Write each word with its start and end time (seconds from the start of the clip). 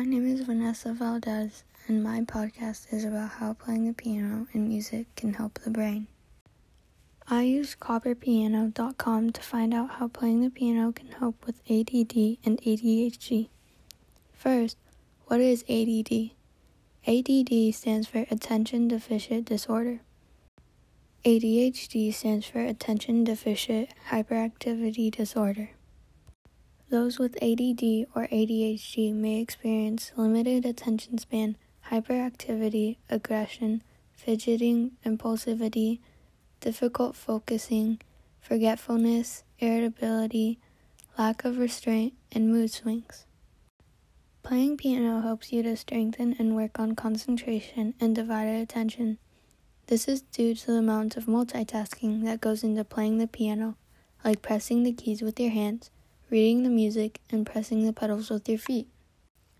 My 0.00 0.06
name 0.06 0.26
is 0.26 0.40
Vanessa 0.40 0.94
Valdez, 0.94 1.62
and 1.86 2.02
my 2.02 2.22
podcast 2.22 2.90
is 2.90 3.04
about 3.04 3.32
how 3.32 3.52
playing 3.52 3.86
the 3.86 3.92
piano 3.92 4.46
and 4.54 4.66
music 4.66 5.14
can 5.14 5.34
help 5.34 5.58
the 5.58 5.68
brain. 5.68 6.06
I 7.28 7.42
use 7.42 7.76
cooperpiano.com 7.78 9.30
to 9.32 9.42
find 9.42 9.74
out 9.74 9.90
how 9.90 10.08
playing 10.08 10.40
the 10.40 10.48
piano 10.48 10.90
can 10.92 11.08
help 11.08 11.44
with 11.44 11.60
ADD 11.68 12.38
and 12.46 12.58
ADHD. 12.62 13.50
First, 14.32 14.78
what 15.26 15.38
is 15.38 15.66
ADD? 15.68 16.30
ADD 17.06 17.74
stands 17.74 18.08
for 18.08 18.24
Attention 18.30 18.88
Deficit 18.88 19.44
Disorder. 19.44 20.00
ADHD 21.26 22.14
stands 22.14 22.46
for 22.46 22.60
Attention 22.60 23.22
Deficit 23.22 23.90
Hyperactivity 24.08 25.10
Disorder. 25.10 25.72
Those 26.90 27.20
with 27.20 27.40
ADD 27.40 28.08
or 28.16 28.26
ADHD 28.32 29.14
may 29.14 29.40
experience 29.40 30.10
limited 30.16 30.66
attention 30.66 31.18
span, 31.18 31.56
hyperactivity, 31.88 32.96
aggression, 33.08 33.84
fidgeting, 34.12 34.96
impulsivity, 35.06 36.00
difficult 36.58 37.14
focusing, 37.14 38.00
forgetfulness, 38.40 39.44
irritability, 39.60 40.58
lack 41.16 41.44
of 41.44 41.58
restraint, 41.58 42.14
and 42.32 42.50
mood 42.50 42.72
swings. 42.72 43.24
Playing 44.42 44.76
piano 44.76 45.20
helps 45.20 45.52
you 45.52 45.62
to 45.62 45.76
strengthen 45.76 46.34
and 46.40 46.56
work 46.56 46.80
on 46.80 46.96
concentration 46.96 47.94
and 48.00 48.16
divided 48.16 48.60
attention. 48.60 49.18
This 49.86 50.08
is 50.08 50.22
due 50.22 50.56
to 50.56 50.66
the 50.66 50.78
amount 50.78 51.16
of 51.16 51.26
multitasking 51.26 52.24
that 52.24 52.40
goes 52.40 52.64
into 52.64 52.82
playing 52.82 53.18
the 53.18 53.28
piano, 53.28 53.76
like 54.24 54.42
pressing 54.42 54.82
the 54.82 54.92
keys 54.92 55.22
with 55.22 55.38
your 55.38 55.52
hands 55.52 55.92
reading 56.30 56.62
the 56.62 56.70
music, 56.70 57.20
and 57.30 57.44
pressing 57.44 57.84
the 57.84 57.92
pedals 57.92 58.30
with 58.30 58.48
your 58.48 58.58
feet. 58.58 58.86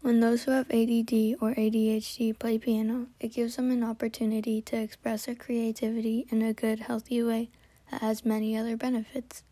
When 0.00 0.20
those 0.20 0.44
who 0.44 0.50
have 0.50 0.70
ADD 0.70 1.36
or 1.40 1.54
ADHD 1.54 2.38
play 2.38 2.58
piano, 2.58 3.06
it 3.20 3.28
gives 3.28 3.56
them 3.56 3.70
an 3.70 3.82
opportunity 3.82 4.60
to 4.62 4.76
express 4.76 5.26
their 5.26 5.34
creativity 5.34 6.26
in 6.30 6.42
a 6.42 6.52
good, 6.54 6.80
healthy 6.80 7.22
way 7.22 7.50
that 7.90 8.00
has 8.00 8.24
many 8.24 8.56
other 8.56 8.76
benefits. 8.76 9.42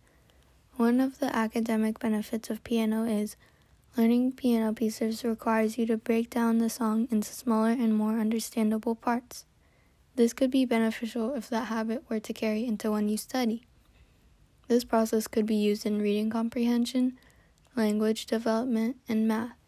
One 0.76 1.00
of 1.00 1.18
the 1.18 1.34
academic 1.36 1.98
benefits 1.98 2.48
of 2.48 2.64
piano 2.64 3.04
is 3.04 3.36
learning 3.96 4.32
piano 4.32 4.72
pieces 4.72 5.22
requires 5.22 5.76
you 5.76 5.84
to 5.86 5.98
break 5.98 6.30
down 6.30 6.58
the 6.58 6.70
song 6.70 7.08
into 7.10 7.32
smaller 7.32 7.70
and 7.70 7.94
more 7.94 8.18
understandable 8.18 8.94
parts. 8.94 9.44
This 10.16 10.32
could 10.32 10.50
be 10.50 10.64
beneficial 10.64 11.34
if 11.34 11.48
that 11.50 11.66
habit 11.66 12.04
were 12.08 12.20
to 12.20 12.32
carry 12.32 12.64
into 12.64 12.90
when 12.90 13.08
you 13.08 13.16
study. 13.16 13.64
This 14.72 14.84
process 14.84 15.26
could 15.26 15.44
be 15.44 15.56
used 15.56 15.84
in 15.84 16.00
reading 16.00 16.30
comprehension, 16.30 17.18
language 17.76 18.24
development, 18.24 18.96
and 19.06 19.28
math. 19.28 19.58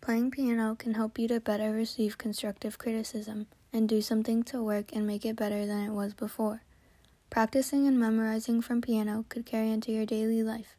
Playing 0.00 0.30
piano 0.30 0.76
can 0.76 0.94
help 0.94 1.18
you 1.18 1.26
to 1.26 1.40
better 1.40 1.72
receive 1.72 2.16
constructive 2.16 2.78
criticism 2.78 3.48
and 3.72 3.88
do 3.88 4.00
something 4.00 4.44
to 4.44 4.62
work 4.62 4.92
and 4.92 5.04
make 5.04 5.24
it 5.24 5.34
better 5.34 5.66
than 5.66 5.84
it 5.84 5.90
was 5.90 6.14
before. 6.14 6.62
Practicing 7.28 7.88
and 7.88 7.98
memorizing 7.98 8.62
from 8.62 8.80
piano 8.80 9.24
could 9.28 9.44
carry 9.44 9.72
into 9.72 9.90
your 9.90 10.06
daily 10.06 10.44
life. 10.44 10.76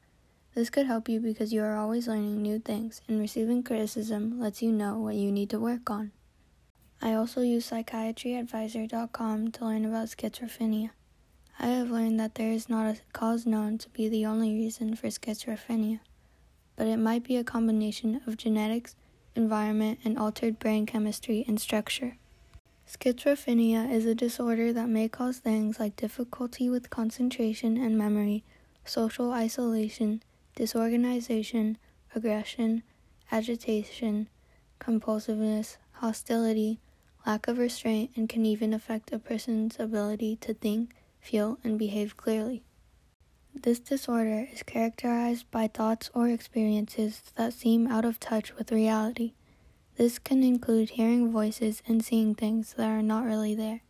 This 0.55 0.69
could 0.69 0.85
help 0.85 1.09
you 1.09 1.19
because 1.19 1.51
you 1.51 1.61
are 1.61 1.75
always 1.75 2.07
learning 2.07 2.41
new 2.41 2.57
things, 2.57 3.01
and 3.09 3.19
receiving 3.19 3.63
criticism 3.63 4.39
lets 4.39 4.61
you 4.61 4.71
know 4.71 4.97
what 4.97 5.15
you 5.15 5.29
need 5.29 5.49
to 5.49 5.59
work 5.59 5.89
on. 5.89 6.13
I 7.01 7.15
also 7.15 7.41
use 7.41 7.69
psychiatryadvisor.com 7.69 9.51
to 9.51 9.65
learn 9.65 9.83
about 9.83 10.07
schizophrenia. 10.07 10.91
I 11.63 11.67
have 11.67 11.91
learned 11.91 12.19
that 12.19 12.33
there 12.33 12.51
is 12.51 12.69
not 12.69 12.87
a 12.87 12.97
cause 13.13 13.45
known 13.45 13.77
to 13.77 13.89
be 13.89 14.09
the 14.09 14.25
only 14.25 14.51
reason 14.51 14.95
for 14.95 15.09
schizophrenia, 15.09 15.99
but 16.75 16.87
it 16.87 16.97
might 16.97 17.23
be 17.23 17.37
a 17.37 17.43
combination 17.43 18.19
of 18.25 18.35
genetics, 18.35 18.95
environment, 19.35 19.99
and 20.03 20.17
altered 20.17 20.57
brain 20.57 20.87
chemistry 20.87 21.45
and 21.47 21.61
structure. 21.61 22.17
Schizophrenia 22.89 23.91
is 23.91 24.07
a 24.07 24.15
disorder 24.15 24.73
that 24.73 24.89
may 24.89 25.07
cause 25.07 25.37
things 25.37 25.79
like 25.79 25.95
difficulty 25.95 26.67
with 26.67 26.89
concentration 26.89 27.77
and 27.77 27.95
memory, 27.95 28.43
social 28.83 29.31
isolation, 29.31 30.23
disorganization, 30.55 31.77
aggression, 32.15 32.81
agitation, 33.31 34.29
compulsiveness, 34.79 35.77
hostility, 35.91 36.79
lack 37.27 37.47
of 37.47 37.59
restraint, 37.59 38.09
and 38.15 38.27
can 38.27 38.47
even 38.47 38.73
affect 38.73 39.13
a 39.13 39.19
person's 39.19 39.79
ability 39.79 40.37
to 40.37 40.55
think 40.55 40.95
feel, 41.21 41.57
and 41.63 41.79
behave 41.79 42.17
clearly. 42.17 42.63
This 43.53 43.79
disorder 43.79 44.47
is 44.51 44.63
characterized 44.63 45.49
by 45.51 45.67
thoughts 45.67 46.09
or 46.13 46.27
experiences 46.29 47.21
that 47.35 47.53
seem 47.53 47.87
out 47.87 48.05
of 48.05 48.19
touch 48.19 48.55
with 48.55 48.71
reality. 48.71 49.33
This 49.97 50.19
can 50.19 50.41
include 50.41 50.91
hearing 50.91 51.31
voices 51.31 51.83
and 51.87 52.03
seeing 52.03 52.33
things 52.33 52.73
that 52.73 52.89
are 52.89 53.03
not 53.03 53.25
really 53.25 53.53
there. 53.53 53.81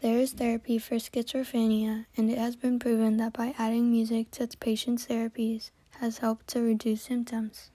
There 0.00 0.18
is 0.18 0.32
therapy 0.32 0.78
for 0.78 0.94
schizophrenia, 0.94 2.06
and 2.16 2.30
it 2.30 2.38
has 2.38 2.56
been 2.56 2.78
proven 2.78 3.18
that 3.18 3.34
by 3.34 3.54
adding 3.58 3.90
music 3.90 4.30
to 4.32 4.44
its 4.44 4.54
patients' 4.54 5.06
therapies 5.06 5.70
has 5.98 6.18
helped 6.18 6.48
to 6.48 6.62
reduce 6.62 7.02
symptoms. 7.02 7.70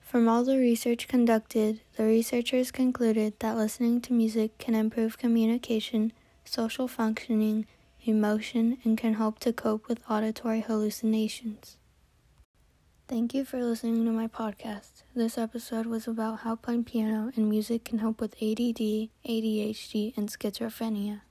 From 0.00 0.28
all 0.28 0.44
the 0.44 0.58
research 0.58 1.08
conducted, 1.08 1.80
the 1.96 2.04
researchers 2.04 2.70
concluded 2.70 3.34
that 3.40 3.56
listening 3.56 4.00
to 4.02 4.12
music 4.12 4.58
can 4.58 4.74
improve 4.74 5.16
communication, 5.16 6.12
social 6.44 6.88
functioning, 6.88 7.66
emotion, 8.08 8.78
and 8.84 8.96
can 8.96 9.14
help 9.14 9.38
to 9.40 9.52
cope 9.52 9.86
with 9.88 10.00
auditory 10.10 10.60
hallucinations. 10.60 11.76
Thank 13.08 13.32
you 13.32 13.44
for 13.44 13.62
listening 13.62 14.04
to 14.04 14.10
my 14.10 14.26
podcast. 14.26 15.02
This 15.14 15.38
episode 15.38 15.86
was 15.86 16.06
about 16.06 16.40
how 16.40 16.56
playing 16.56 16.84
piano 16.84 17.32
and 17.36 17.48
music 17.48 17.84
can 17.84 17.98
help 18.00 18.20
with 18.20 18.34
ADD, 18.34 19.10
ADHD, 19.24 20.16
and 20.16 20.28
schizophrenia. 20.28 21.22